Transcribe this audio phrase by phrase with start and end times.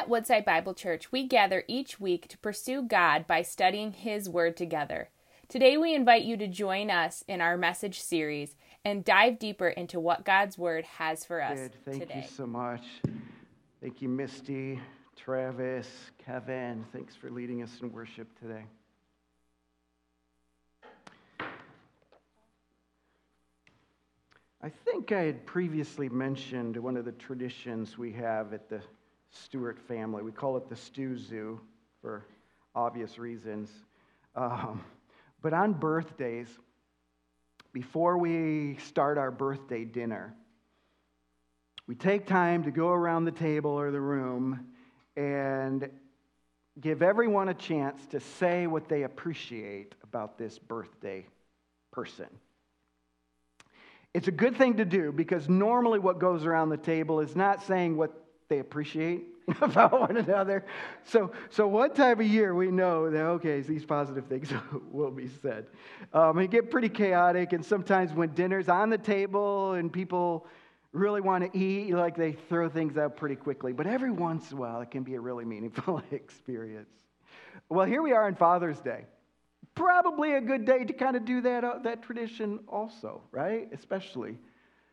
[0.00, 4.56] At Woodside Bible Church, we gather each week to pursue God by studying His Word
[4.56, 5.10] together.
[5.46, 10.00] Today, we invite you to join us in our message series and dive deeper into
[10.00, 11.76] what God's Word has for us Good.
[11.84, 12.22] Thank today.
[12.24, 12.80] you so much.
[13.82, 14.80] Thank you, Misty,
[15.16, 15.86] Travis,
[16.16, 16.86] Kevin.
[16.94, 18.64] Thanks for leading us in worship today.
[24.62, 28.80] I think I had previously mentioned one of the traditions we have at the
[29.30, 30.22] Stewart family.
[30.22, 31.60] We call it the Stew Zoo
[32.00, 32.26] for
[32.74, 33.70] obvious reasons.
[34.34, 34.84] Um,
[35.42, 36.48] but on birthdays,
[37.72, 40.34] before we start our birthday dinner,
[41.86, 44.66] we take time to go around the table or the room
[45.16, 45.88] and
[46.80, 51.26] give everyone a chance to say what they appreciate about this birthday
[51.90, 52.28] person.
[54.12, 57.62] It's a good thing to do because normally what goes around the table is not
[57.64, 58.19] saying what
[58.50, 59.24] they appreciate
[59.62, 60.66] about one another.
[61.04, 64.52] So, so one time a year we know that, okay, these positive things
[64.90, 65.66] will be said.
[66.12, 70.46] Um, it get pretty chaotic, and sometimes when dinner's on the table and people
[70.92, 73.72] really want to eat, like they throw things out pretty quickly.
[73.72, 76.90] But every once in a while, it can be a really meaningful experience.
[77.70, 79.04] Well, here we are on Father's Day
[79.74, 83.68] probably a good day to kind of do that, uh, that tradition also, right?
[83.72, 84.36] Especially,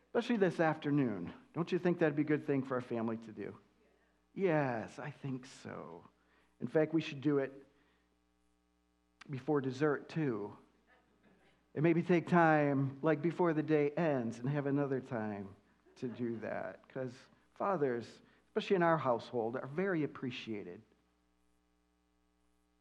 [0.07, 1.31] especially this afternoon.
[1.57, 3.51] Don't you think that'd be a good thing for our family to do?
[4.35, 6.03] Yes, I think so.
[6.61, 7.51] In fact, we should do it
[9.27, 10.51] before dessert too.
[11.73, 15.47] And maybe take time, like before the day ends, and have another time
[15.99, 16.81] to do that.
[16.87, 17.11] Because
[17.57, 18.05] fathers,
[18.49, 20.79] especially in our household, are very appreciated.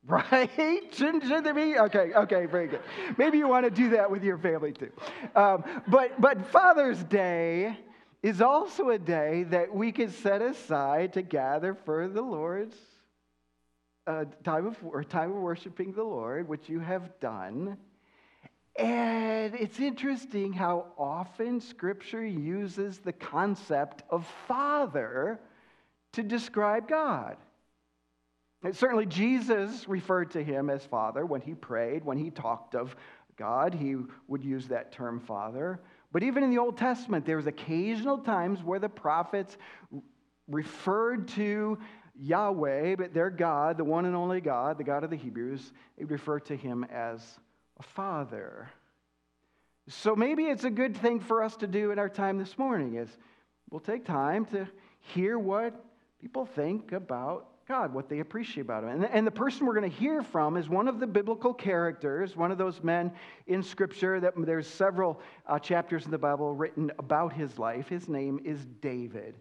[0.06, 0.50] Right?
[0.92, 1.78] Shouldn't, shouldn't there be?
[1.78, 2.80] Okay, okay, very good.
[3.18, 4.92] Maybe you want to do that with your family too.
[5.34, 7.77] Um, but, but Father's Day
[8.22, 12.77] is also a day that we can set aside to gather for the Lord's
[14.06, 17.77] uh, time, of, or time of worshiping the Lord, which you have done.
[18.78, 25.40] And it's interesting how often Scripture uses the concept of Father
[26.13, 27.36] to describe God.
[28.63, 32.96] And certainly, Jesus referred to him as Father when he prayed, when he talked of
[33.36, 33.96] God, he
[34.29, 35.80] would use that term Father.
[36.16, 39.54] But even in the Old Testament, there was occasional times where the prophets
[40.48, 41.77] referred to
[42.18, 46.06] Yahweh, but their God, the one and only God, the God of the Hebrews, they
[46.06, 47.20] refer to him as
[47.78, 48.70] a Father.
[49.88, 52.94] So maybe it's a good thing for us to do in our time this morning
[52.94, 53.10] is
[53.68, 54.66] we'll take time to
[55.00, 55.84] hear what
[56.18, 58.90] people think about God, what they appreciate about him.
[58.90, 62.36] And, and the person we're going to hear from is one of the biblical characters,
[62.36, 63.10] one of those men
[63.48, 67.88] in Scripture that there's several uh, chapters in the Bible written about his life.
[67.88, 69.34] His name is David.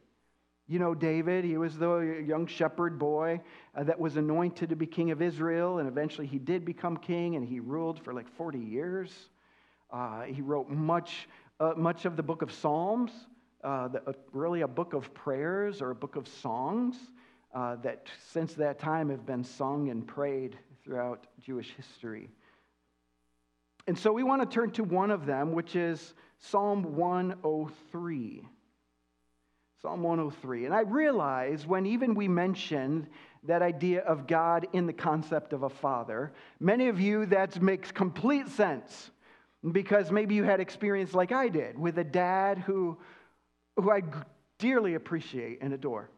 [0.67, 3.41] You know David, he was the young shepherd boy
[3.75, 7.35] uh, that was anointed to be king of Israel, and eventually he did become king,
[7.35, 9.13] and he ruled for like 40 years.
[9.93, 13.11] Uh, he wrote much, uh, much of the book of Psalms,
[13.63, 16.95] uh, uh, really a book of prayers or a book of songs
[17.55, 22.29] uh, that since that time have been sung and prayed throughout Jewish history.
[23.87, 28.45] And so we want to turn to one of them, which is Psalm 103.
[29.81, 30.65] Psalm 103.
[30.65, 33.07] And I realize when even we mentioned
[33.43, 37.91] that idea of God in the concept of a father, many of you that makes
[37.91, 39.11] complete sense
[39.71, 42.97] because maybe you had experience like I did with a dad who,
[43.77, 44.01] who I
[44.57, 46.09] dearly appreciate and adore.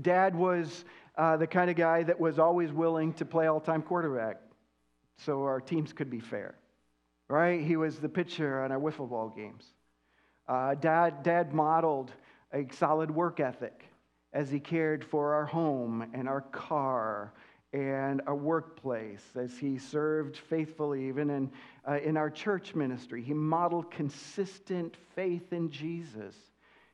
[0.00, 0.84] Dad was
[1.16, 4.40] uh, the kind of guy that was always willing to play all time quarterback
[5.18, 6.56] so our teams could be fair,
[7.28, 7.60] right?
[7.60, 9.64] He was the pitcher on our wiffle ball games.
[10.48, 12.12] Uh, dad, dad modeled
[12.52, 13.84] a solid work ethic
[14.32, 17.32] as he cared for our home and our car
[17.72, 21.50] and our workplace, as he served faithfully even in,
[21.88, 23.22] uh, in our church ministry.
[23.22, 26.36] He modeled consistent faith in Jesus.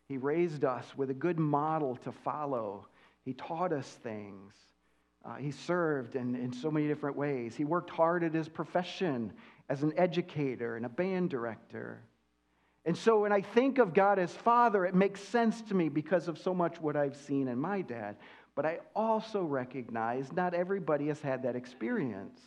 [0.09, 2.87] He raised us with a good model to follow.
[3.25, 4.55] He taught us things.
[5.25, 7.55] Uh, he served in, in so many different ways.
[7.55, 9.33] He worked hard at his profession
[9.69, 12.03] as an educator and a band director.
[12.87, 16.29] And so when I think of God as Father, it makes sense to me because
[16.29, 18.17] of so much what I've seen in my dad.
[18.55, 22.41] But I also recognize not everybody has had that experience.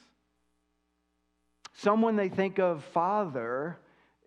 [1.73, 3.77] Some, when they think of Father,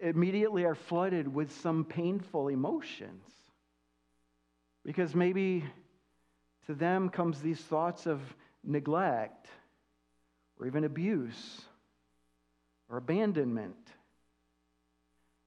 [0.01, 3.25] immediately are flooded with some painful emotions.
[4.85, 5.65] Because maybe
[6.67, 8.21] to them comes these thoughts of
[8.65, 9.49] neglect
[10.59, 11.63] or even abuse
[12.89, 13.77] or abandonment.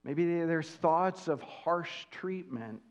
[0.04, 2.82] Maybe there's thoughts of harsh treatment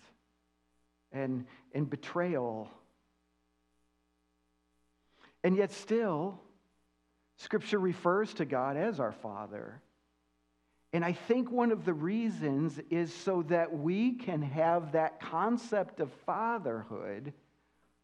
[1.13, 2.71] and, and betrayal
[5.45, 6.41] And yet, still,
[7.37, 9.81] Scripture refers to God as our Father.
[10.93, 16.01] And I think one of the reasons is so that we can have that concept
[16.01, 17.33] of fatherhood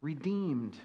[0.04, 0.76] redeemed.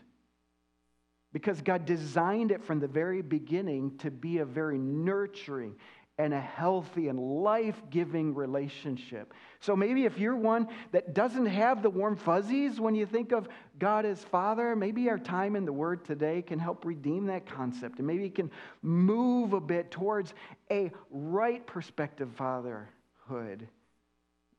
[1.31, 5.75] Because God designed it from the very beginning to be a very nurturing
[6.17, 9.33] and a healthy and life giving relationship.
[9.61, 13.47] So maybe if you're one that doesn't have the warm fuzzies when you think of
[13.77, 17.99] God as Father, maybe our time in the Word today can help redeem that concept.
[17.99, 18.51] And maybe it can
[18.81, 20.33] move a bit towards
[20.71, 23.67] a right perspective fatherhood.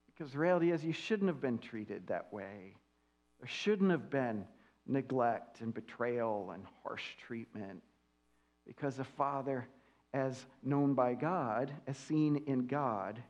[0.06, 2.74] Because the reality is, you shouldn't have been treated that way.
[3.40, 4.44] There shouldn't have been
[4.86, 7.82] neglect and betrayal and harsh treatment.
[8.66, 9.66] Because a father
[10.12, 13.22] as known by God, as seen in God,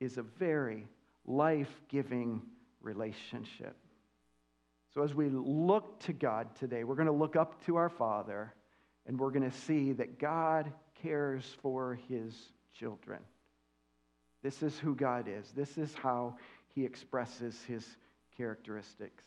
[0.00, 0.86] is a very
[1.26, 2.42] life giving
[2.80, 3.76] relationship.
[4.94, 8.54] So, as we look to God today, we're going to look up to our Father
[9.06, 10.72] and we're going to see that God
[11.02, 12.34] cares for his
[12.72, 13.20] children.
[14.42, 16.36] This is who God is, this is how
[16.74, 17.84] he expresses his
[18.36, 19.24] characteristics.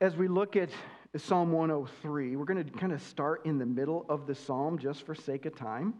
[0.00, 0.70] As we look at
[1.16, 2.36] Psalm 103.
[2.36, 5.44] We're going to kind of start in the middle of the psalm just for sake
[5.44, 5.94] of time.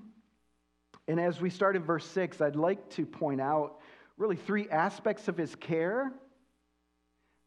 [1.09, 3.81] And as we start in verse 6, I'd like to point out
[4.17, 6.13] really three aspects of his care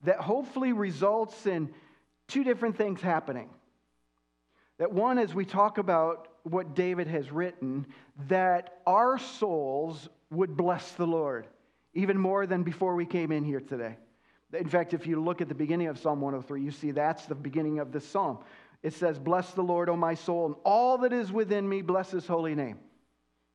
[0.04, 1.70] that hopefully results in
[2.28, 3.50] two different things happening.
[4.78, 7.86] That one, as we talk about what David has written,
[8.28, 11.48] that our souls would bless the Lord
[11.94, 13.98] even more than before we came in here today.
[14.54, 17.36] In fact, if you look at the beginning of Psalm 103, you see that's the
[17.36, 18.40] beginning of this psalm.
[18.84, 22.12] It says, Bless the Lord, O my soul, and all that is within me, bless
[22.12, 22.80] his holy name.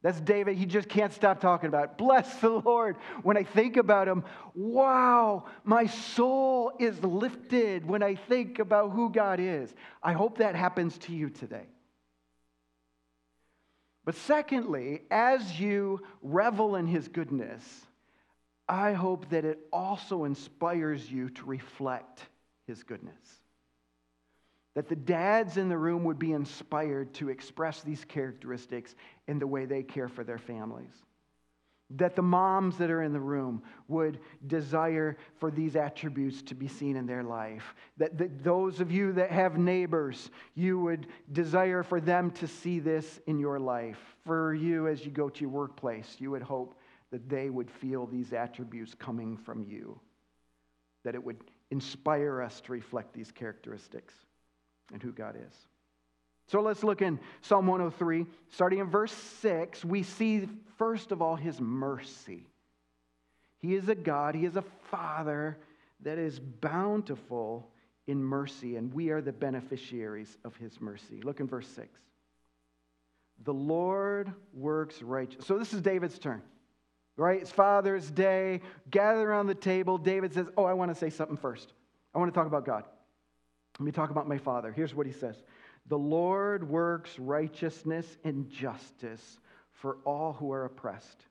[0.00, 0.56] That's David.
[0.56, 1.98] He just can't stop talking about it.
[1.98, 2.96] Bless the Lord.
[3.22, 4.24] When I think about him,
[4.54, 9.74] wow, my soul is lifted when I think about who God is.
[10.02, 11.66] I hope that happens to you today.
[14.04, 17.62] But secondly, as you revel in his goodness,
[18.68, 22.22] I hope that it also inspires you to reflect
[22.66, 23.14] his goodness.
[24.74, 28.94] That the dads in the room would be inspired to express these characteristics
[29.26, 30.92] in the way they care for their families.
[31.96, 36.68] That the moms that are in the room would desire for these attributes to be
[36.68, 37.74] seen in their life.
[37.96, 42.78] That, that those of you that have neighbors, you would desire for them to see
[42.78, 43.98] this in your life.
[44.26, 46.77] For you, as you go to your workplace, you would hope
[47.10, 49.98] that they would feel these attributes coming from you,
[51.04, 51.38] that it would
[51.70, 54.14] inspire us to reflect these characteristics
[54.92, 55.54] and who God is.
[56.48, 59.84] So let's look in Psalm 103, starting in verse 6.
[59.84, 62.46] We see, first of all, his mercy.
[63.58, 65.58] He is a God, he is a Father
[66.00, 67.68] that is bountiful
[68.06, 71.20] in mercy, and we are the beneficiaries of his mercy.
[71.22, 71.88] Look in verse 6.
[73.44, 75.46] The Lord works righteous.
[75.46, 76.42] So this is David's turn
[77.18, 77.42] right?
[77.42, 79.98] It's Father's Day, gather around the table.
[79.98, 81.72] David says, Oh, I want to say something first.
[82.14, 82.84] I want to talk about God.
[83.78, 84.72] Let me talk about my Father.
[84.72, 85.36] Here's what he says
[85.88, 89.38] The Lord works righteousness and justice
[89.72, 91.24] for all who are oppressed.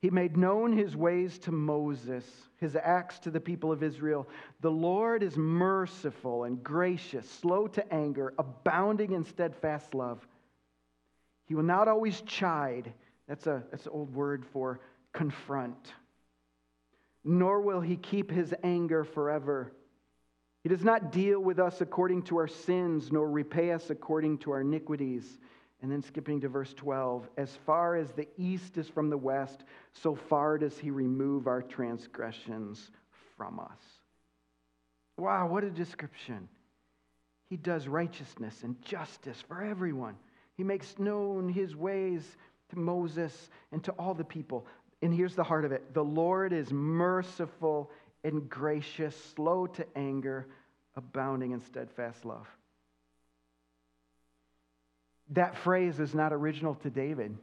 [0.00, 2.24] He made known his ways to Moses,
[2.58, 4.28] his acts to the people of Israel.
[4.60, 10.26] The Lord is merciful and gracious, slow to anger, abounding in steadfast love.
[11.46, 12.92] He will not always chide
[13.28, 14.80] that's, a, that's an old word for
[15.12, 15.92] confront.
[17.24, 19.72] Nor will he keep his anger forever.
[20.62, 24.52] He does not deal with us according to our sins, nor repay us according to
[24.52, 25.38] our iniquities.
[25.82, 29.64] And then skipping to verse 12, as far as the east is from the west,
[29.92, 32.90] so far does he remove our transgressions
[33.36, 33.78] from us.
[35.18, 36.48] Wow, what a description.
[37.48, 40.16] He does righteousness and justice for everyone.
[40.56, 42.36] He makes known his ways
[42.70, 44.66] to Moses and to all the people.
[45.02, 47.90] And here's the heart of it the Lord is merciful
[48.24, 50.46] and gracious, slow to anger,
[50.96, 52.46] abounding in steadfast love.
[55.30, 57.36] That phrase is not original to David.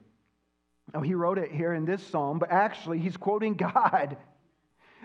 [0.93, 4.17] Now, he wrote it here in this psalm, but actually, he's quoting God.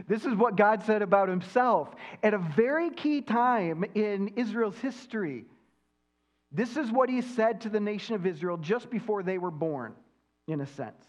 [0.07, 5.45] This is what God said about himself at a very key time in Israel's history.
[6.53, 9.95] This is what he said to the nation of Israel just before they were born
[10.49, 11.05] in a sense.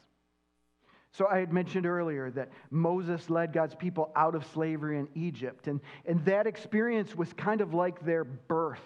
[1.11, 5.67] So I had mentioned earlier that Moses led God's people out of slavery in Egypt.
[5.67, 8.83] And, and that experience was kind of like their birth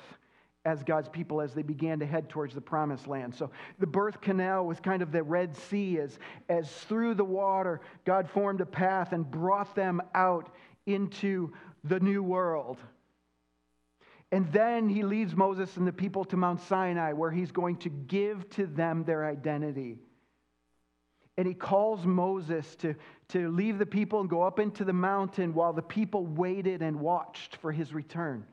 [0.65, 3.36] as God's people as they began to head towards the promised land.
[3.36, 6.17] So the birth canal was kind of the Red Sea as,
[6.48, 10.55] as through the water, God formed a path and brought them out
[10.86, 11.51] into
[11.83, 12.77] the new world.
[14.31, 17.89] And then he leads Moses and the people to Mount Sinai, where he's going to
[17.89, 20.00] give to them their identity.
[21.37, 22.95] And he calls Moses to,
[23.29, 26.99] to leave the people and go up into the mountain while the people waited and
[26.99, 28.45] watched for his return.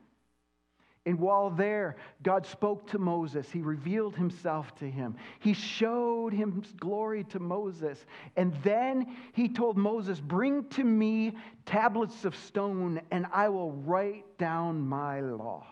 [1.05, 3.49] And while there, God spoke to Moses.
[3.49, 5.15] He revealed himself to him.
[5.39, 8.05] He showed his glory to Moses.
[8.35, 11.33] And then he told Moses, Bring to me
[11.65, 15.65] tablets of stone, and I will write down my law.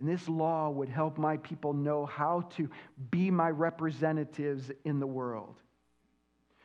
[0.00, 2.68] And this law would help my people know how to
[3.10, 5.56] be my representatives in the world.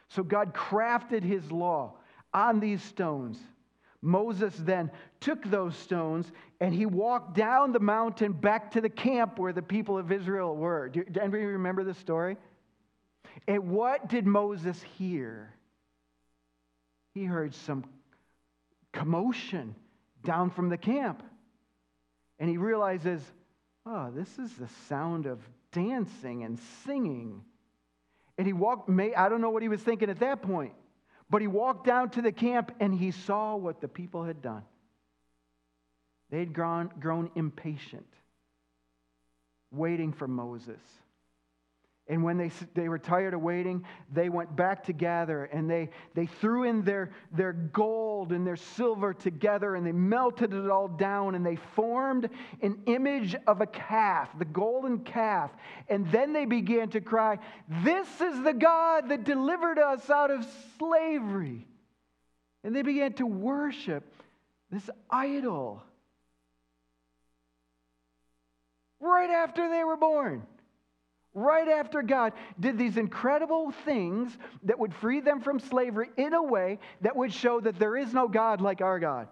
[0.09, 1.95] So God crafted his law
[2.33, 3.39] on these stones.
[4.01, 9.39] Moses then took those stones and he walked down the mountain back to the camp
[9.39, 10.89] where the people of Israel were.
[10.89, 12.37] Do anybody remember the story?
[13.47, 15.53] And what did Moses hear?
[17.13, 17.85] He heard some
[18.91, 19.75] commotion
[20.23, 21.23] down from the camp.
[22.43, 23.21] And he realizes,
[23.85, 25.39] oh, this is the sound of
[25.71, 27.41] dancing and singing.
[28.37, 30.73] And he walked, I don't know what he was thinking at that point.
[31.29, 34.63] But he walked down to the camp and he saw what the people had done.
[36.31, 38.13] They had grown, grown impatient,
[39.71, 40.81] waiting for Moses.
[42.09, 45.89] And when they, they were tired of waiting, they went back to gather and they,
[46.15, 50.89] they threw in their, their gold and their silver together and they melted it all
[50.89, 52.29] down and they formed
[52.61, 55.51] an image of a calf, the golden calf.
[55.87, 57.39] And then they began to cry,
[57.83, 60.45] This is the God that delivered us out of
[60.77, 61.65] slavery.
[62.65, 64.13] And they began to worship
[64.69, 65.81] this idol
[68.99, 70.45] right after they were born
[71.33, 76.43] right after God did these incredible things that would free them from slavery in a
[76.43, 79.27] way that would show that there is no God like our God.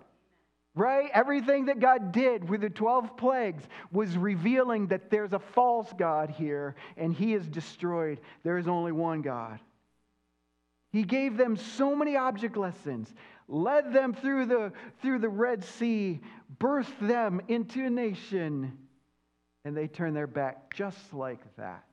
[0.73, 1.09] Right?
[1.13, 6.29] Everything that God did with the 12 plagues was revealing that there's a false God
[6.29, 8.19] here and he is destroyed.
[8.43, 9.59] There is only one God.
[10.93, 13.13] He gave them so many object lessons,
[13.47, 16.21] led them through the, through the Red Sea,
[16.57, 18.77] birthed them into a nation,
[19.63, 21.83] and they turned their back just like that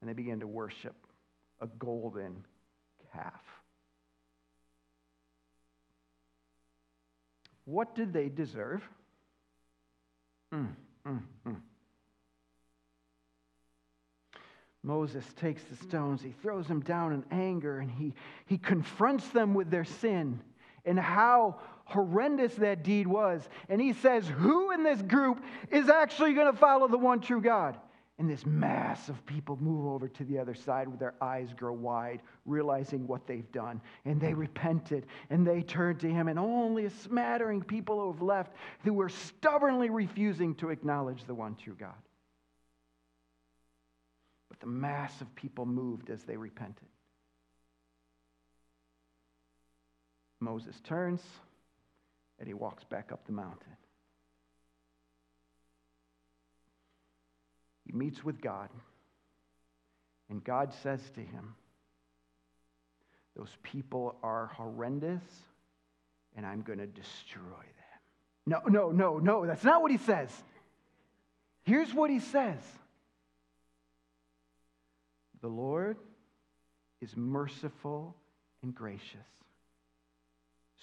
[0.00, 0.94] and they began to worship
[1.60, 2.44] a golden
[3.12, 3.42] calf.
[7.64, 8.82] What did they deserve?
[10.54, 10.68] Mm,
[11.06, 11.56] mm, mm.
[14.82, 18.14] Moses takes the stones, he throws them down in anger, and he,
[18.46, 20.40] he confronts them with their sin
[20.84, 23.48] and how horrendous that deed was.
[23.68, 27.40] And he says, Who in this group is actually going to follow the one true
[27.40, 27.76] God?
[28.18, 31.74] And this mass of people move over to the other side with their eyes grow
[31.74, 33.82] wide, realizing what they've done.
[34.06, 36.28] And they repented and they turned to him.
[36.28, 38.52] And only a smattering people who have left
[38.84, 41.90] who were stubbornly refusing to acknowledge the one true God.
[44.48, 46.88] But the mass of people moved as they repented.
[50.40, 51.20] Moses turns
[52.38, 53.76] and he walks back up the mountain.
[57.98, 58.68] Meets with God,
[60.28, 61.54] and God says to him,
[63.36, 65.22] Those people are horrendous,
[66.36, 67.76] and I'm going to destroy them.
[68.46, 70.30] No, no, no, no, that's not what he says.
[71.64, 72.60] Here's what he says
[75.40, 75.96] The Lord
[77.00, 78.16] is merciful
[78.62, 79.26] and gracious,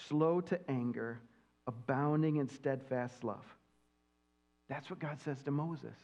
[0.08, 1.20] slow to anger,
[1.68, 3.46] abounding in steadfast love.
[4.70, 5.98] That's what God says to Moses.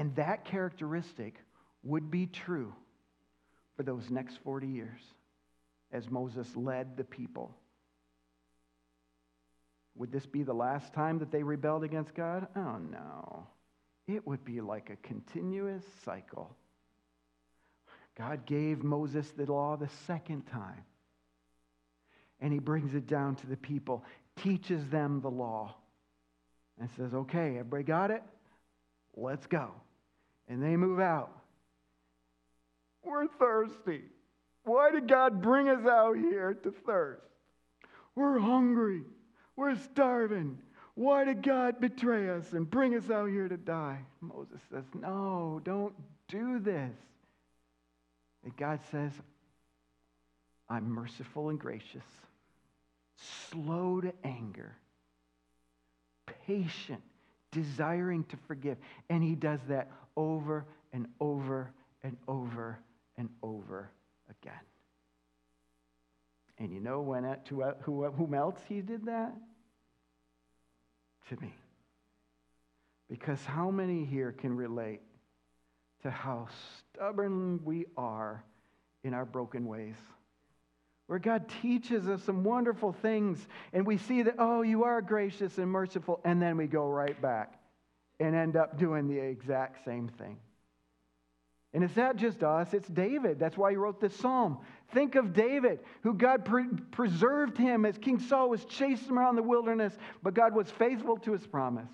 [0.00, 1.34] And that characteristic
[1.82, 2.72] would be true
[3.76, 5.02] for those next 40 years
[5.92, 7.54] as Moses led the people.
[9.96, 12.46] Would this be the last time that they rebelled against God?
[12.56, 13.46] Oh, no.
[14.06, 16.56] It would be like a continuous cycle.
[18.16, 20.82] God gave Moses the law the second time,
[22.40, 24.02] and he brings it down to the people,
[24.42, 25.74] teaches them the law,
[26.80, 28.22] and says, Okay, everybody got it?
[29.14, 29.72] Let's go
[30.50, 31.30] and they move out.
[33.02, 34.02] We're thirsty.
[34.64, 37.22] Why did God bring us out here to thirst?
[38.14, 39.02] We're hungry.
[39.56, 40.58] We're starving.
[40.94, 44.00] Why did God betray us and bring us out here to die?
[44.20, 45.94] Moses says, No, don't
[46.28, 46.92] do this.
[48.44, 49.12] And God says,
[50.68, 52.04] I'm merciful and gracious,
[53.50, 54.76] slow to anger,
[56.46, 57.02] patient,
[57.50, 58.78] desiring to forgive.
[59.08, 61.72] And He does that over and over
[62.02, 62.78] and over
[63.16, 63.90] and over
[64.28, 64.52] again.
[66.58, 69.32] And you know when to uh, who, uh, whom else he did that?
[71.30, 71.54] To me.
[73.08, 75.00] Because how many here can relate
[76.02, 76.48] to how
[76.78, 78.44] stubborn we are
[79.02, 79.96] in our broken ways?
[81.06, 83.38] Where God teaches us some wonderful things,
[83.72, 87.20] and we see that, oh, you are gracious and merciful, and then we go right
[87.20, 87.59] back
[88.20, 90.36] and end up doing the exact same thing.
[91.72, 93.38] And it's not just us, it's David.
[93.38, 94.58] That's why he wrote this psalm.
[94.92, 99.36] Think of David, who God pre- preserved him as King Saul was chasing him around
[99.36, 101.88] the wilderness, but God was faithful to his promise.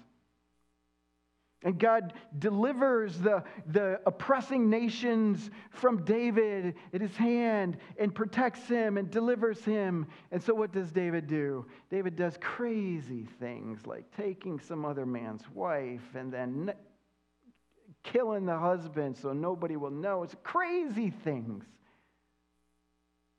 [1.62, 8.98] And God delivers the, the oppressing nations from David at his hand and protects him
[8.98, 10.06] and delivers him.
[10.30, 11.66] And so, what does David do?
[11.90, 16.72] David does crazy things like taking some other man's wife and then
[18.02, 20.22] killing the husband so nobody will know.
[20.22, 21.64] It's crazy things.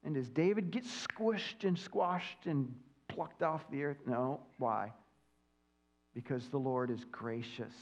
[0.04, 2.74] And does David get squished and squashed and
[3.08, 4.00] plucked off the earth?
[4.08, 4.42] No.
[4.58, 4.92] Why?
[6.16, 7.74] Because the Lord is gracious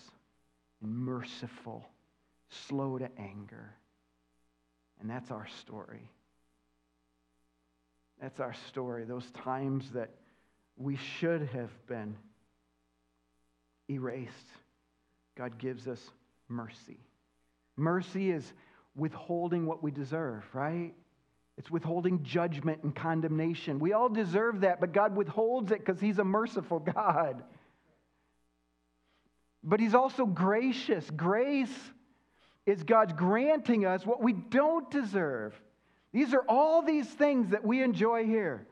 [0.81, 1.85] and merciful,
[2.67, 3.73] slow to anger.
[4.99, 6.09] And that's our story.
[8.21, 9.03] That's our story.
[9.03, 10.11] Those times that
[10.77, 12.15] we should have been
[13.89, 14.31] erased,
[15.37, 15.99] God gives us
[16.47, 16.97] mercy.
[17.75, 18.53] Mercy is
[18.95, 20.93] withholding what we deserve, right?
[21.57, 23.79] It's withholding judgment and condemnation.
[23.79, 27.43] We all deserve that, but God withholds it because He's a merciful God.
[29.65, 31.09] But He's also gracious.
[31.09, 31.75] Grace
[32.67, 35.59] is God's granting us what we don't deserve.
[36.13, 38.67] These are all these things that we enjoy here.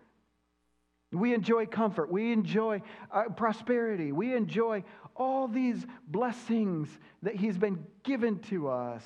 [1.12, 2.12] We enjoy comfort.
[2.12, 2.82] We enjoy
[3.12, 4.12] uh, prosperity.
[4.12, 4.84] We enjoy
[5.16, 6.88] all these blessings
[7.24, 9.04] that He's been given to us.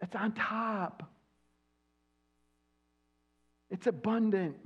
[0.00, 1.02] It's on top,
[3.70, 4.56] it's abundant.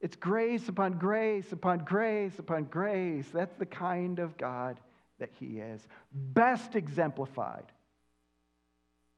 [0.00, 3.26] It's grace upon grace upon grace upon grace.
[3.32, 4.80] That's the kind of God
[5.18, 5.86] that He is.
[6.12, 7.64] Best exemplified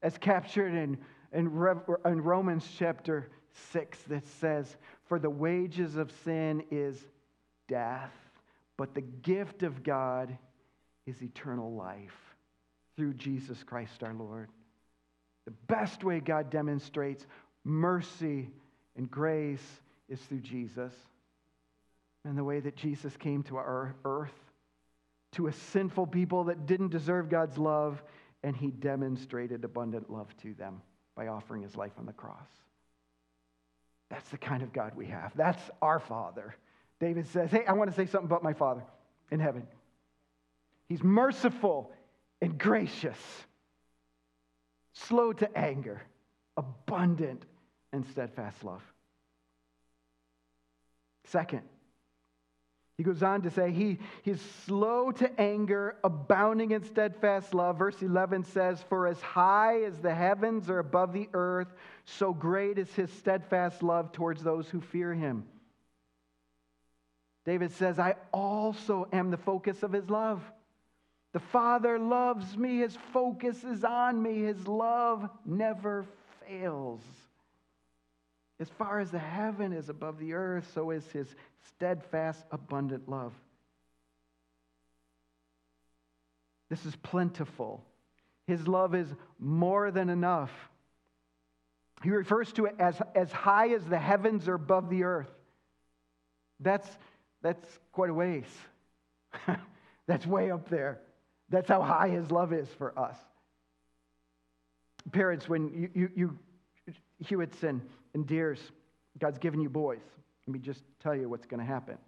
[0.02, 0.98] as captured in,
[1.32, 1.46] in,
[2.04, 3.30] in Romans chapter
[3.72, 6.98] 6 that says, For the wages of sin is
[7.68, 8.10] death
[8.82, 10.36] but the gift of God
[11.06, 12.34] is eternal life
[12.96, 14.48] through Jesus Christ our Lord.
[15.44, 17.26] The best way God demonstrates
[17.64, 18.50] mercy
[18.96, 19.64] and grace
[20.12, 20.92] is through Jesus.
[22.24, 24.30] And the way that Jesus came to our earth,
[25.32, 28.02] to a sinful people that didn't deserve God's love,
[28.44, 30.82] and he demonstrated abundant love to them
[31.16, 32.48] by offering his life on the cross.
[34.10, 35.32] That's the kind of God we have.
[35.34, 36.54] That's our Father.
[37.00, 38.84] David says, Hey, I want to say something about my Father
[39.30, 39.66] in heaven.
[40.88, 41.90] He's merciful
[42.40, 43.18] and gracious,
[44.92, 46.02] slow to anger,
[46.56, 47.44] abundant
[47.92, 48.82] and steadfast love.
[51.32, 51.62] Second,
[52.98, 57.78] he goes on to say he, he's slow to anger, abounding in steadfast love.
[57.78, 61.72] Verse 11 says, For as high as the heavens are above the earth,
[62.04, 65.44] so great is his steadfast love towards those who fear him.
[67.46, 70.42] David says, I also am the focus of his love.
[71.32, 72.80] The Father loves me.
[72.80, 74.42] His focus is on me.
[74.42, 76.04] His love never
[76.46, 77.00] fails.
[78.62, 81.26] As far as the heaven is above the earth, so is his
[81.66, 83.32] steadfast, abundant love.
[86.70, 87.84] This is plentiful.
[88.46, 89.08] His love is
[89.40, 90.52] more than enough.
[92.04, 95.30] He refers to it as, as high as the heavens are above the earth.
[96.60, 96.88] That's
[97.42, 98.46] that's quite a ways.
[100.06, 101.00] That's way up there.
[101.48, 103.16] That's how high his love is for us.
[105.10, 106.38] Parents, when you, you, you
[107.22, 107.82] Hewitts and,
[108.26, 108.60] Deers,
[109.18, 110.02] God's given you boys.
[110.46, 111.98] Let me just tell you what's going to happen.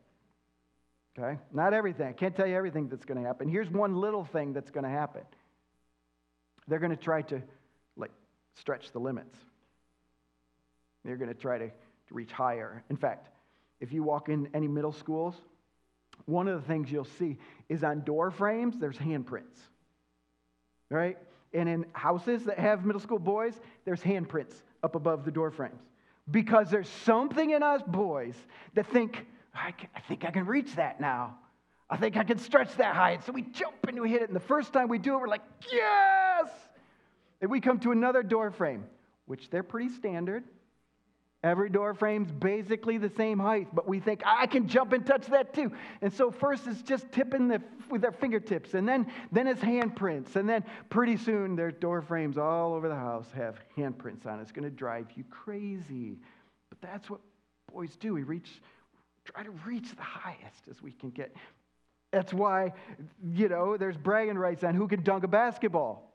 [1.18, 1.38] Okay?
[1.52, 2.08] Not everything.
[2.08, 3.48] I can't tell you everything that's going to happen.
[3.48, 5.22] Here's one little thing that's going to happen.
[6.66, 7.42] They're going to try to
[7.96, 8.10] like
[8.54, 9.36] stretch the limits.
[11.04, 11.70] They're going to try to
[12.10, 12.82] reach higher.
[12.90, 13.28] In fact,
[13.80, 15.34] if you walk in any middle schools,
[16.26, 19.58] one of the things you'll see is on door frames, there's handprints.
[20.90, 21.18] Right?
[21.52, 25.80] And in houses that have middle school boys, there's handprints up above the door frames.
[26.30, 28.34] Because there's something in us boys
[28.74, 31.38] that think, I, can, I think I can reach that now.
[31.90, 33.24] I think I can stretch that height.
[33.24, 34.28] So we jump and we hit it.
[34.28, 35.42] And the first time we do it, we're like,
[35.72, 36.48] yes!
[37.40, 38.84] And we come to another door frame,
[39.26, 40.44] which they're pretty standard.
[41.44, 45.26] Every door frame's basically the same height, but we think, I can jump and touch
[45.26, 45.70] that too.
[46.00, 50.36] And so first it's just tipping the, with their fingertips, and then, then it's handprints.
[50.36, 54.42] And then pretty soon their door frames all over the house have handprints on it.
[54.42, 56.16] It's going to drive you crazy.
[56.70, 57.20] But that's what
[57.70, 58.14] boys do.
[58.14, 58.62] We reach,
[59.26, 61.36] try to reach the highest as we can get.
[62.10, 62.72] That's why,
[63.22, 66.13] you know, there's bragging rights on who can dunk a basketball.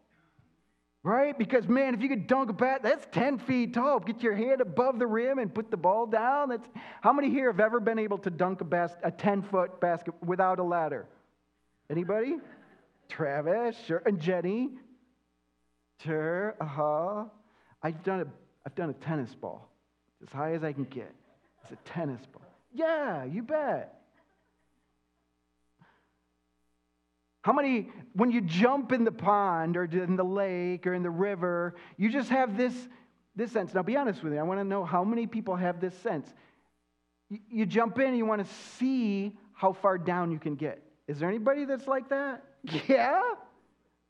[1.01, 1.37] Right?
[1.37, 3.99] Because, man, if you could dunk a bat, that's 10 feet tall.
[3.99, 6.49] Get your hand above the rim and put the ball down.
[6.49, 6.67] That's,
[7.01, 10.13] how many here have ever been able to dunk a, bas- a 10 foot basket
[10.25, 11.07] without a ladder?
[11.89, 12.37] Anybody?
[13.07, 14.01] Travis, sure.
[14.05, 14.71] And Jenny?
[16.03, 17.25] Sure, uh huh.
[17.81, 18.25] I've done, a,
[18.65, 19.69] I've done a tennis ball
[20.21, 21.13] as high as I can get.
[21.63, 22.43] It's a tennis ball.
[22.73, 23.98] Yeah, you bet.
[27.49, 31.09] How many, when you jump in the pond or in the lake or in the
[31.09, 32.75] river, you just have this,
[33.35, 33.73] this sense?
[33.73, 34.37] Now, be honest with me.
[34.37, 36.31] I want to know how many people have this sense.
[37.27, 40.83] You, you jump in and you want to see how far down you can get.
[41.07, 42.43] Is there anybody that's like that?
[42.87, 43.19] Yeah?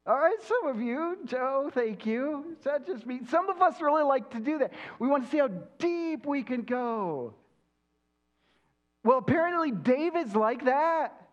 [0.06, 2.43] All right, some of you, Joe, thank you.
[2.52, 3.21] It's not just me.
[3.30, 4.73] Some of us really like to do that.
[4.99, 5.47] We want to see how
[5.78, 7.36] deep we can go.
[9.06, 11.29] Well, apparently, David's like that.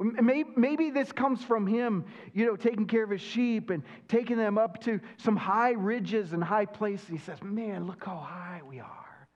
[0.00, 4.56] Maybe this comes from him, you know, taking care of his sheep and taking them
[4.56, 7.06] up to some high ridges and high places.
[7.08, 9.28] He says, Man, look how high we are.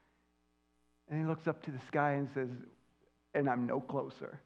[1.08, 2.48] And he looks up to the sky and says,
[3.34, 4.40] And I'm no closer.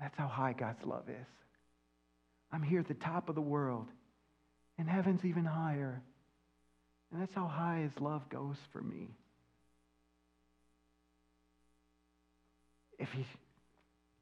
[0.00, 1.26] That's how high God's love is.
[2.52, 3.86] I'm here at the top of the world,
[4.78, 6.02] and heaven's even higher.
[7.12, 9.10] And that's how high his love goes for me.
[12.98, 13.24] If he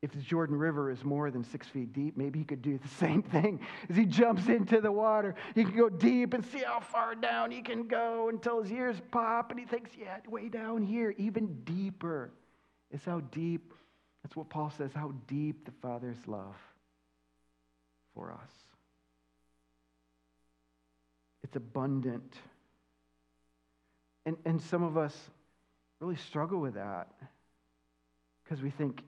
[0.00, 2.88] if the Jordan River is more than six feet deep, maybe he could do the
[3.00, 5.34] same thing as he jumps into the water.
[5.54, 8.96] He can go deep and see how far down he can go until his ears
[9.10, 12.30] pop, and he thinks, yeah, way down here, even deeper.
[12.90, 13.74] It's how deep,
[14.22, 16.56] that's what Paul says, how deep the Father's love
[18.14, 18.50] for us.
[21.42, 22.34] It's abundant.
[24.26, 25.16] And, and some of us
[26.00, 27.08] really struggle with that
[28.44, 29.02] because we think,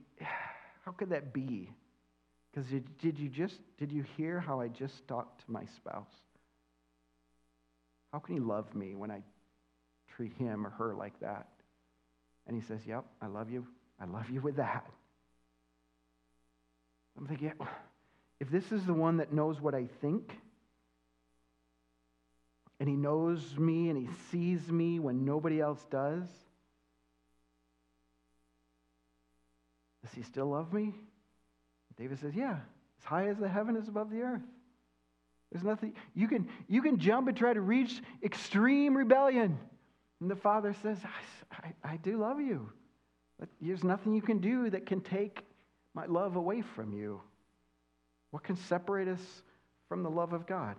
[0.91, 1.71] how could that be?
[2.53, 2.69] Because
[3.01, 6.11] did you just did you hear how I just talked to my spouse?
[8.13, 9.23] How can he love me when I
[10.17, 11.47] treat him or her like that?
[12.49, 13.69] And he says, Yep, I love you.
[14.01, 14.85] I love you with that.
[17.17, 17.53] I'm thinking,
[18.41, 20.37] if this is the one that knows what I think,
[22.81, 26.25] and he knows me and he sees me when nobody else does,
[30.11, 30.93] Does he still love me?
[31.97, 32.57] David says, Yeah,
[32.99, 34.43] as high as the heaven is above the earth.
[35.53, 39.59] There's nothing, you can, you can jump and try to reach extreme rebellion.
[40.21, 40.99] And the father says,
[41.53, 42.71] I, I, I do love you.
[43.39, 45.45] But there's nothing you can do that can take
[45.95, 47.21] my love away from you.
[48.31, 49.21] What can separate us
[49.89, 50.77] from the love of God?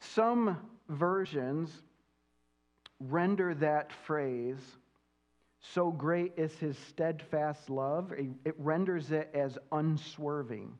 [0.00, 0.56] Some
[0.88, 1.70] versions
[2.98, 4.58] render that phrase
[5.62, 10.76] so great is his steadfast love, it renders it as unswerving.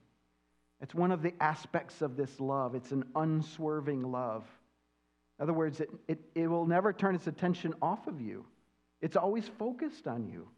[0.81, 2.75] It's one of the aspects of this love.
[2.75, 4.45] It's an unswerving love.
[5.39, 8.45] In other words, it, it, it will never turn its attention off of you,
[9.01, 10.49] it's always focused on you.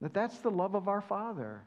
[0.00, 1.62] That that's the love of our Father.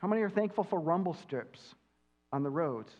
[0.00, 1.60] How many are thankful for rumble strips
[2.32, 2.90] on the roads?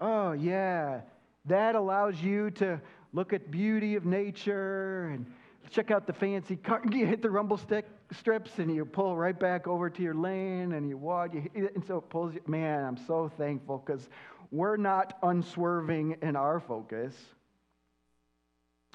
[0.00, 1.02] Oh, yeah.
[1.44, 2.80] That allows you to
[3.12, 5.26] look at beauty of nature and
[5.70, 6.82] check out the fancy car.
[6.90, 10.72] You hit the rumble stick strips and you pull right back over to your lane
[10.72, 11.34] and you walk.
[11.34, 12.40] You, and so it pulls you.
[12.46, 14.08] Man, I'm so thankful because
[14.50, 17.14] we're not unswerving in our focus.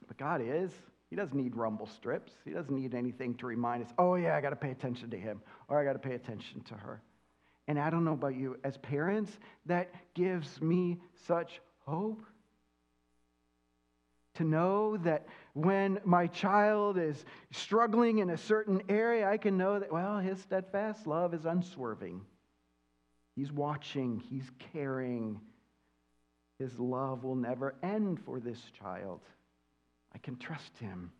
[0.08, 0.72] But God is.
[1.10, 2.32] He doesn't need rumble strips.
[2.44, 5.18] He doesn't need anything to remind us, oh, yeah, I got to pay attention to
[5.18, 7.02] him or I got to pay attention to her.
[7.68, 9.32] And I don't know about you, as parents,
[9.68, 10.98] that gives me
[11.28, 12.26] such hope
[14.36, 19.80] to know that when my child is struggling in a certain area, I can know
[19.80, 22.22] that, well, his steadfast love is unswerving.
[23.36, 25.40] He's watching, he's caring.
[26.60, 29.22] His love will never end for this child.
[30.14, 31.12] I can trust him.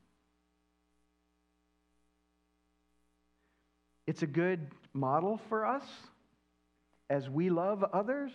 [4.06, 5.86] It's a good model for us
[7.10, 8.32] as we love others.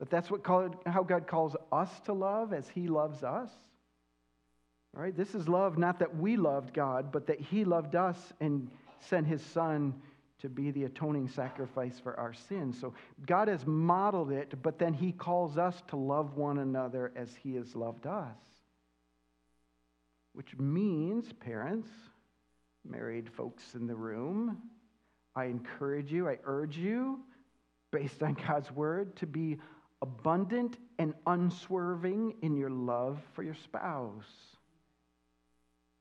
[0.00, 3.50] But that's what called, how God calls us to love as He loves us.
[4.96, 8.18] All right, this is love, not that we loved God, but that He loved us
[8.40, 9.94] and sent His Son
[10.40, 12.80] to be the atoning sacrifice for our sins.
[12.80, 12.94] So
[13.26, 17.54] God has modeled it, but then He calls us to love one another as He
[17.56, 18.36] has loved us.
[20.32, 21.90] Which means, parents,
[22.88, 24.56] married folks in the room,
[25.36, 27.20] I encourage you, I urge you,
[27.90, 29.58] based on God's word, to be
[30.02, 34.24] abundant and unswerving in your love for your spouse.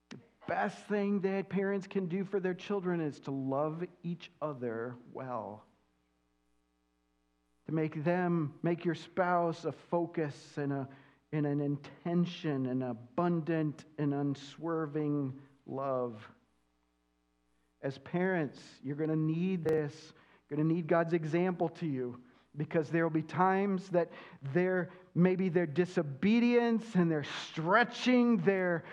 [0.09, 4.95] The best thing that parents can do for their children is to love each other
[5.13, 5.63] well.
[7.67, 10.87] To make them, make your spouse a focus and, a,
[11.31, 15.33] and an intention, an abundant and unswerving
[15.67, 16.15] love.
[17.81, 19.93] As parents, you're going to need this.
[20.49, 22.19] You're going to need God's example to you
[22.59, 24.11] because there will be times that
[24.53, 28.83] their maybe their disobedience and their stretching their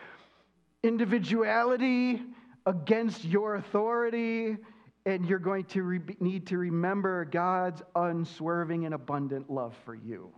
[0.82, 2.22] individuality
[2.64, 4.56] against your authority
[5.04, 10.30] and you're going to re- need to remember God's unswerving and abundant love for you.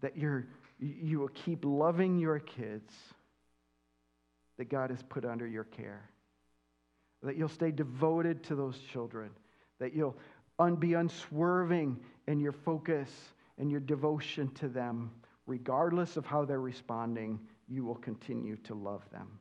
[0.00, 0.46] That you're
[0.80, 2.92] you will keep loving your kids
[4.58, 6.10] that God has put under your care.
[7.22, 9.30] That you'll stay devoted to those children.
[9.80, 10.16] That you'll
[10.58, 13.10] un- be unswerving in your focus
[13.58, 15.10] and your devotion to them.
[15.46, 17.38] Regardless of how they're responding,
[17.68, 19.38] you will continue to love them.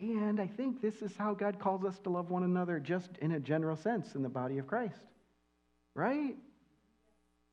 [0.00, 3.32] And I think this is how God calls us to love one another, just in
[3.32, 5.00] a general sense, in the body of Christ.
[5.94, 6.36] Right?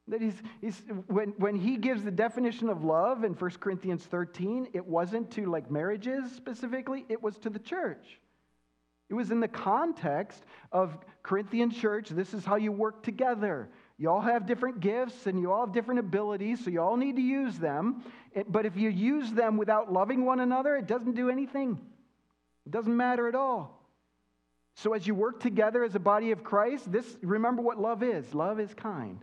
[0.08, 4.69] That he's, he's, when, when he gives the definition of love in 1 Corinthians 13,
[4.74, 8.19] it wasn't to like marriages specifically, it was to the church.
[9.12, 12.08] It was in the context of Corinthian church.
[12.08, 13.67] This is how you work together.
[13.97, 17.17] You all have different gifts and you all have different abilities, so you all need
[17.17, 18.06] to use them.
[18.47, 21.78] But if you use them without loving one another, it doesn't do anything.
[22.65, 23.86] It doesn't matter at all.
[24.76, 28.34] So as you work together as a body of Christ, this remember what love is.
[28.34, 29.19] Love is kind.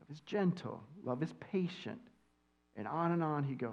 [0.00, 0.82] Love is gentle.
[1.02, 2.02] Love is patient.
[2.76, 3.72] And on and on he goes.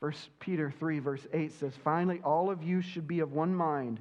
[0.00, 4.00] 1 Peter 3, verse 8 says, Finally, all of you should be of one mind,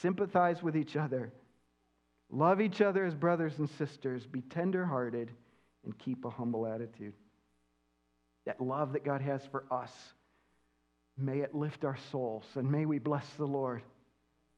[0.00, 1.32] sympathize with each other,
[2.30, 5.30] love each other as brothers and sisters, be tenderhearted,
[5.84, 7.14] and keep a humble attitude.
[8.46, 9.92] That love that God has for us,
[11.18, 13.82] may it lift our souls, and may we bless the Lord,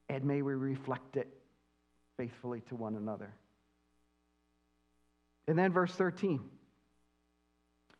[0.09, 1.27] and may we reflect it
[2.17, 3.33] faithfully to one another.
[5.47, 6.39] And then verse 13.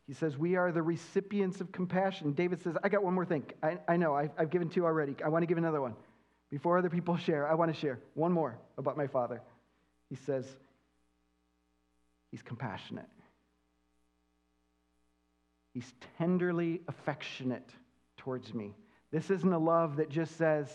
[0.06, 2.32] He says, We are the recipients of compassion.
[2.32, 3.44] David says, I got one more thing.
[3.62, 5.16] I, I know, I've, I've given two already.
[5.24, 5.94] I want to give another one.
[6.50, 9.40] Before other people share, I want to share one more about my father.
[10.10, 10.46] He says,
[12.30, 13.08] He's compassionate,
[15.72, 17.68] He's tenderly affectionate
[18.16, 18.74] towards me.
[19.10, 20.68] This isn't a love that just says,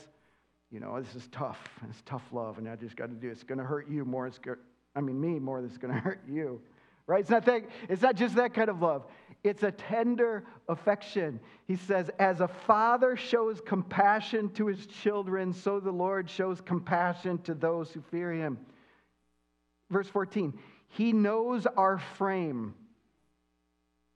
[0.72, 1.58] you know, this is tough.
[1.90, 3.32] It's tough love, and I just got to do it.
[3.32, 4.28] It's going to hurt you more.
[4.28, 4.56] It's go-
[4.96, 6.62] I mean, me more than it's going to hurt you
[7.10, 7.22] right?
[7.22, 9.04] It's not, that, it's not just that kind of love.
[9.44, 11.40] It's a tender affection.
[11.66, 17.40] He says, as a father shows compassion to his children, so the Lord shows compassion
[17.40, 18.60] to those who fear him.
[19.90, 20.54] Verse 14,
[20.90, 22.76] he knows our frame.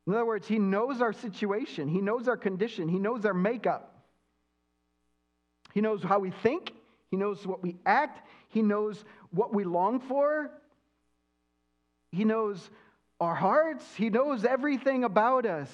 [0.06, 3.90] In other words, he knows our situation, he knows our condition, he knows our makeup.
[5.74, 6.74] He knows how we think,
[7.10, 10.52] he knows what we act, he knows what we long for,
[12.14, 12.70] he knows
[13.20, 13.86] our hearts.
[13.96, 15.70] He knows everything about us.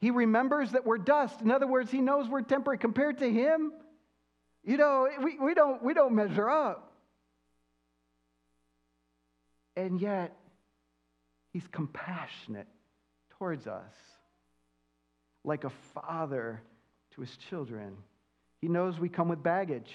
[0.00, 1.40] He remembers that we're dust.
[1.40, 2.78] In other words, he knows we're temporary.
[2.78, 3.72] Compared to him,
[4.64, 6.92] you know, we, we, don't, we don't measure up.
[9.76, 10.36] And yet,
[11.52, 12.66] he's compassionate
[13.38, 13.92] towards us,
[15.44, 16.62] like a father
[17.14, 17.96] to his children.
[18.60, 19.92] He knows we come with baggage,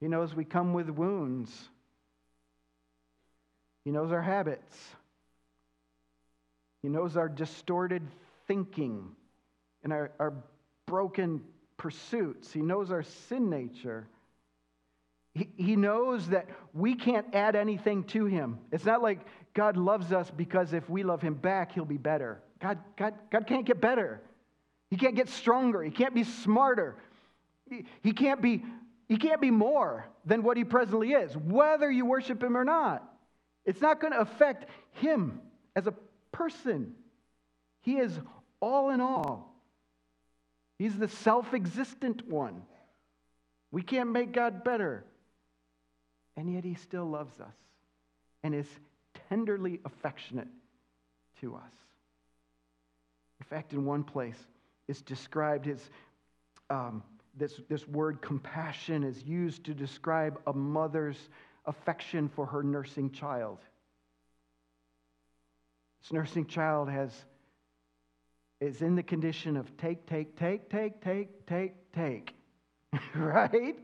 [0.00, 1.50] he knows we come with wounds,
[3.84, 4.76] he knows our habits.
[6.84, 8.02] He knows our distorted
[8.46, 9.08] thinking
[9.84, 10.34] and our, our
[10.84, 11.40] broken
[11.78, 12.52] pursuits.
[12.52, 14.06] He knows our sin nature.
[15.32, 18.58] He, he knows that we can't add anything to him.
[18.70, 19.20] It's not like
[19.54, 22.42] God loves us because if we love him back, he'll be better.
[22.60, 24.20] God, God, God can't get better.
[24.90, 25.82] He can't get stronger.
[25.82, 26.96] He can't be smarter.
[27.70, 28.62] He, he, can't be,
[29.08, 33.02] he can't be more than what he presently is, whether you worship him or not.
[33.64, 35.40] It's not going to affect him
[35.74, 35.94] as a
[36.34, 36.92] person.
[37.80, 38.12] He is
[38.60, 39.54] all in all.
[40.78, 42.62] He's the self existent one.
[43.70, 45.04] We can't make God better.
[46.36, 47.54] And yet he still loves us
[48.42, 48.66] and is
[49.28, 50.48] tenderly affectionate
[51.40, 51.72] to us.
[53.40, 54.38] In fact, in one place,
[54.88, 55.90] it's described as
[56.70, 57.02] um,
[57.36, 61.28] this, this word compassion is used to describe a mother's
[61.66, 63.58] affection for her nursing child.
[66.04, 67.10] This nursing child has
[68.60, 72.34] is in the condition of take, take, take, take, take, take, take.
[73.14, 73.76] right?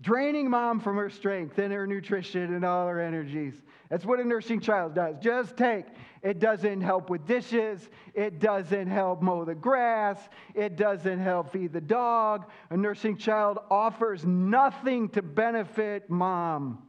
[0.00, 3.54] draining mom from her strength and her nutrition and all her energies.
[3.88, 5.16] That's what a nursing child does.
[5.20, 5.86] Just take.
[6.22, 7.88] It doesn't help with dishes.
[8.14, 10.18] It doesn't help mow the grass.
[10.54, 12.50] It doesn't help feed the dog.
[12.70, 16.85] A nursing child offers nothing to benefit mom.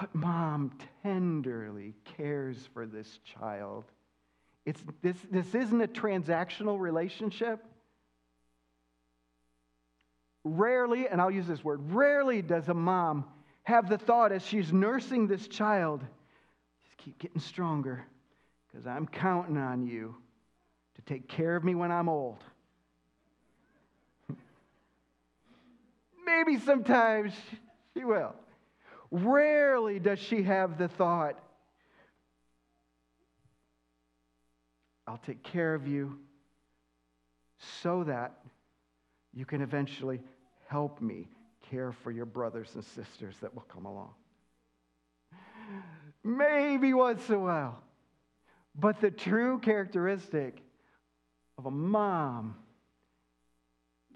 [0.00, 3.84] But mom tenderly cares for this child.
[4.64, 7.62] It's, this, this isn't a transactional relationship.
[10.42, 13.26] Rarely, and I'll use this word, rarely does a mom
[13.64, 16.00] have the thought as she's nursing this child,
[16.82, 18.02] just keep getting stronger
[18.72, 20.14] because I'm counting on you
[20.94, 22.42] to take care of me when I'm old.
[26.24, 27.34] Maybe sometimes
[27.94, 28.34] she will.
[29.10, 31.38] Rarely does she have the thought,
[35.06, 36.18] I'll take care of you
[37.82, 38.38] so that
[39.32, 40.20] you can eventually
[40.68, 41.28] help me
[41.68, 44.14] care for your brothers and sisters that will come along.
[46.22, 47.82] Maybe once in a while.
[48.74, 50.62] But the true characteristic
[51.58, 52.56] of a mom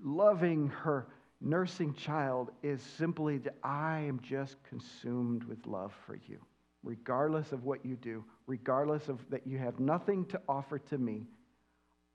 [0.03, 1.07] loving her
[1.45, 6.39] nursing child is simply that I am just consumed with love for you,
[6.83, 11.27] regardless of what you do, regardless of that you have nothing to offer to me.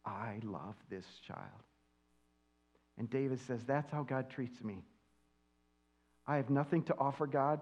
[0.05, 1.63] I love this child.
[2.97, 4.83] And David says, That's how God treats me.
[6.27, 7.61] I have nothing to offer God.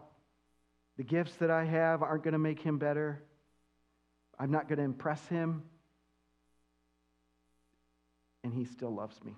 [0.97, 3.23] The gifts that I have aren't going to make him better.
[4.39, 5.63] I'm not going to impress him.
[8.43, 9.35] And he still loves me.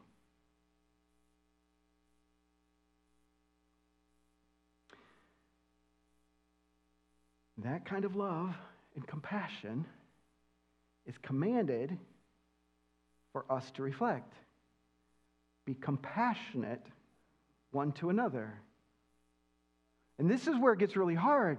[7.64, 8.56] That kind of love
[8.96, 9.86] and compassion
[11.06, 11.98] is commanded
[13.34, 14.34] for us to reflect.
[15.66, 16.86] Be compassionate
[17.72, 18.54] one to another.
[20.18, 21.58] And this is where it gets really hard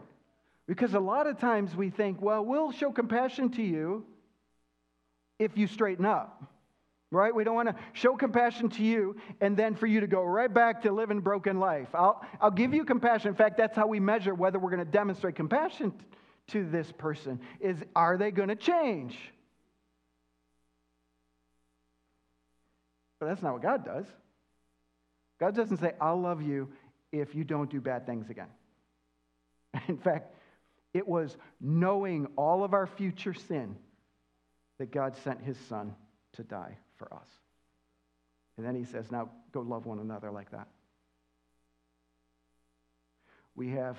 [0.66, 4.04] because a lot of times we think, well, we'll show compassion to you
[5.38, 6.42] if you straighten up.
[7.12, 7.34] Right?
[7.34, 10.52] We don't want to show compassion to you and then for you to go right
[10.52, 11.88] back to living broken life.
[11.92, 13.28] I'll, I'll give you compassion.
[13.28, 15.92] In fact, that's how we measure whether we're going to demonstrate compassion
[16.48, 19.18] to this person is are they going to change?
[23.18, 24.06] But that's not what God does.
[25.40, 26.68] God doesn't say, I'll love you
[27.12, 28.48] if you don't do bad things again.
[29.88, 30.32] In fact,
[30.94, 33.76] it was knowing all of our future sin
[34.78, 35.94] that God sent his son
[36.34, 37.28] to die for us.
[38.56, 40.68] And then he says, now go love one another like that.
[43.56, 43.96] We have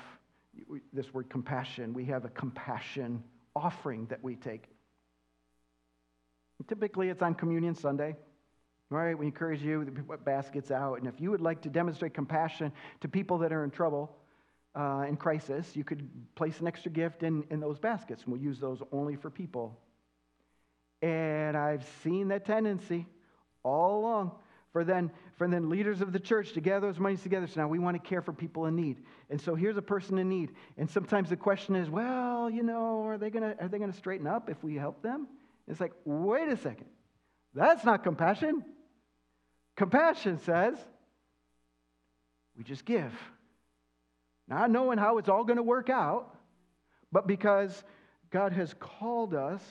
[0.93, 1.93] this word compassion.
[1.93, 3.23] We have a compassion
[3.55, 4.65] offering that we take.
[6.67, 8.15] Typically, it's on Communion Sunday.
[8.91, 9.17] Right?
[9.17, 10.99] We encourage you to put baskets out.
[10.99, 14.15] And if you would like to demonstrate compassion to people that are in trouble,
[14.75, 18.41] uh, in crisis, you could place an extra gift in, in those baskets, and we'll
[18.41, 19.79] use those only for people.
[21.01, 23.07] And I've seen that tendency
[23.63, 24.31] all along
[24.71, 27.47] for then, for then leaders of the church to gather those monies together.
[27.47, 28.97] So now we want to care for people in need.
[29.29, 30.51] And so here's a person in need.
[30.77, 34.27] And sometimes the question is, well, you know, are they gonna are they gonna straighten
[34.27, 35.27] up if we help them?
[35.67, 36.87] It's like, wait a second.
[37.53, 38.63] That's not compassion.
[39.75, 40.77] Compassion says,
[42.57, 43.13] we just give.
[44.47, 46.35] Not knowing how it's all going to work out,
[47.11, 47.83] but because
[48.29, 49.61] God has called us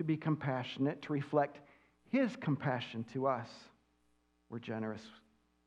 [0.00, 1.58] to be compassionate, to reflect
[2.10, 3.50] His compassion to us,
[4.48, 5.02] we're generous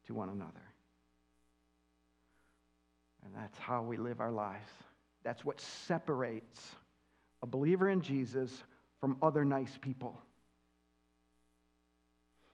[0.08, 0.52] to one another.
[3.24, 4.72] And that's how we live our lives.
[5.24, 6.60] That's what separates
[7.44, 8.52] a believer in Jesus
[9.00, 10.20] from other nice people.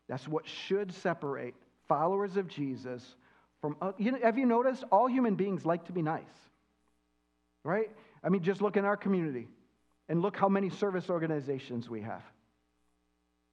[0.10, 1.56] That's what should separate
[1.88, 3.16] followers of Jesus
[3.62, 3.78] from.
[3.82, 6.24] Uh, you know, have you noticed all human beings like to be nice?
[7.64, 7.90] Right?
[8.22, 9.48] I mean, just look in our community
[10.10, 12.24] and look how many service organizations we have.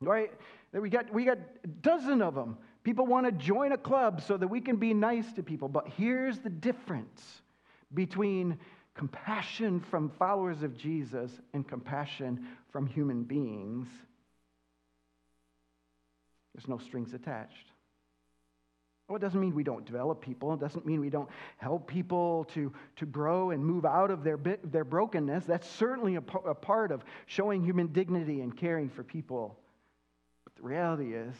[0.00, 0.32] Right?
[0.72, 2.58] We got, we got a dozen of them.
[2.82, 5.68] People want to join a club so that we can be nice to people.
[5.68, 7.42] But here's the difference
[7.94, 8.58] between
[8.94, 13.86] compassion from followers of Jesus and compassion from human beings
[16.56, 17.70] there's no strings attached.
[19.08, 20.52] Well, it doesn't mean we don't develop people.
[20.54, 21.28] It doesn't mean we don't
[21.58, 25.44] help people to, to grow and move out of their, bit, their brokenness.
[25.44, 29.58] That's certainly a, a part of showing human dignity and caring for people.
[30.42, 31.34] But the reality is,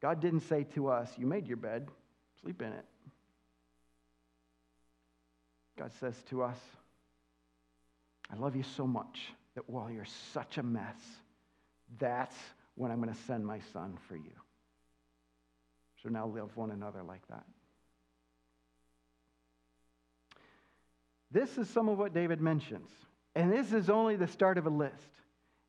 [0.00, 1.88] God didn't say to us, You made your bed,
[2.40, 2.84] sleep in it.
[5.78, 6.58] God says to us,
[8.32, 9.20] I love you so much
[9.54, 10.96] that while you're such a mess,
[11.98, 12.34] that's
[12.76, 14.32] when I'm going to send my son for you.
[16.06, 17.42] So now love one another like that.
[21.32, 22.88] This is some of what David mentions.
[23.34, 25.08] And this is only the start of a list.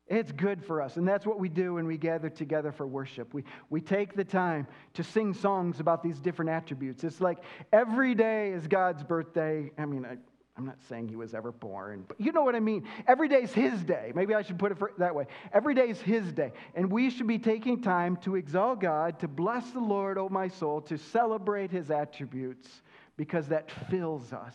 [0.06, 0.96] It's good for us.
[0.96, 3.34] And that's what we do when we gather together for worship.
[3.34, 7.02] We, we take the time to sing songs about these different attributes.
[7.02, 7.38] It's like
[7.72, 9.72] every day is God's birthday.
[9.76, 10.18] I mean, I,
[10.58, 12.84] I'm not saying he was ever born, but you know what I mean.
[13.06, 14.10] Every day is his day.
[14.16, 15.26] Maybe I should put it that way.
[15.52, 16.52] Every day is his day.
[16.74, 20.48] And we should be taking time to exalt God, to bless the Lord, oh my
[20.48, 22.68] soul, to celebrate his attributes,
[23.16, 24.54] because that fills us.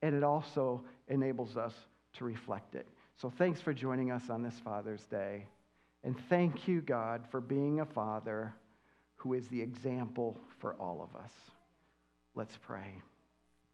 [0.00, 1.74] And it also enables us
[2.14, 2.88] to reflect it.
[3.20, 5.46] So thanks for joining us on this Father's Day.
[6.04, 8.54] And thank you, God, for being a father
[9.16, 11.32] who is the example for all of us.
[12.34, 13.02] Let's pray.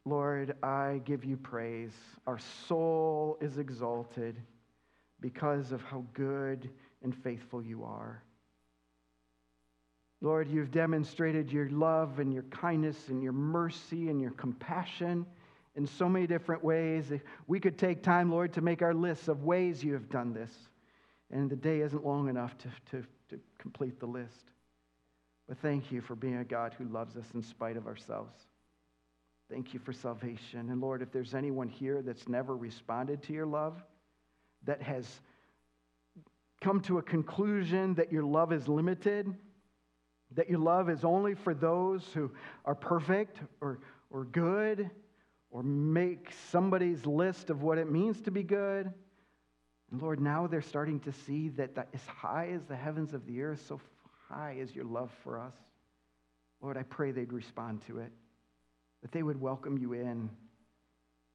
[0.04, 1.92] Lord, I give you praise.
[2.26, 2.38] Our
[2.68, 4.40] soul is exalted
[5.20, 6.70] because of how good
[7.02, 8.22] and faithful you are.
[10.20, 15.26] Lord, you've demonstrated your love and your kindness and your mercy and your compassion
[15.74, 17.12] in so many different ways.
[17.46, 20.52] We could take time, Lord, to make our lists of ways you have done this.
[21.30, 24.44] And the day isn't long enough to, to, to complete the list.
[25.48, 28.32] But thank you for being a God who loves us in spite of ourselves.
[29.50, 30.70] Thank you for salvation.
[30.70, 33.82] And Lord, if there's anyone here that's never responded to your love,
[34.64, 35.20] that has
[36.60, 39.34] come to a conclusion that your love is limited,
[40.34, 42.30] that your love is only for those who
[42.64, 43.80] are perfect or,
[44.10, 44.90] or good,
[45.50, 48.92] or make somebody's list of what it means to be good.
[49.90, 53.26] And Lord, now they're starting to see that, that as high as the heavens of
[53.26, 53.78] the earth, so
[54.28, 55.54] high is your love for us.
[56.62, 58.12] Lord, I pray they'd respond to it,
[59.02, 60.30] that they would welcome you in,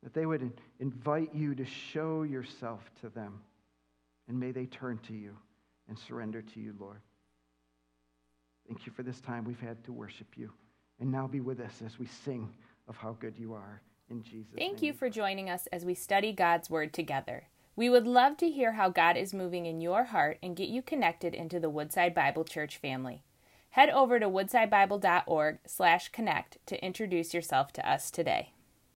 [0.03, 3.41] that they would invite you to show yourself to them.
[4.28, 5.36] And may they turn to you
[5.88, 7.01] and surrender to you, Lord.
[8.68, 10.51] Thank you for this time we've had to worship you.
[10.99, 12.49] And now be with us as we sing
[12.88, 13.82] of how good you are.
[14.09, 14.53] In Jesus.
[14.57, 14.86] Thank name.
[14.86, 17.47] you for joining us as we study God's Word together.
[17.76, 20.82] We would love to hear how God is moving in your heart and get you
[20.82, 23.24] connected into the Woodside Bible Church family.
[23.72, 28.53] Head over to woodsidebible.org/connect to introduce yourself to us today.